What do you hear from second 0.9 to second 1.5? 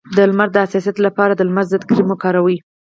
لپاره د